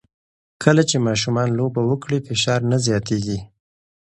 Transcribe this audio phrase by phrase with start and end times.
[0.63, 3.39] کله چې ماشومان لوبه وکړي، فشار نه زیاتېږي.